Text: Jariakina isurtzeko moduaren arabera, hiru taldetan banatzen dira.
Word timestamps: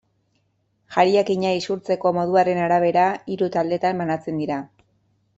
Jariakina 0.93 1.51
isurtzeko 1.57 2.11
moduaren 2.17 2.61
arabera, 2.69 3.03
hiru 3.35 3.51
taldetan 3.57 4.01
banatzen 4.03 4.41
dira. 4.43 4.57